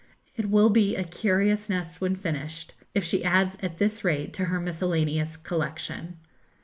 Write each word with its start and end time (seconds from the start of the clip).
It 0.35 0.49
will 0.49 0.71
be 0.71 0.95
a 0.95 1.03
curious 1.03 1.69
nest 1.69 2.01
when 2.01 2.15
finished, 2.15 2.73
if 2.95 3.03
she 3.03 3.23
adds 3.23 3.55
at 3.61 3.77
this 3.77 4.03
rate 4.03 4.33
to 4.33 4.45
her 4.45 4.59
miscellaneous 4.59 5.37
collection. 5.37 6.17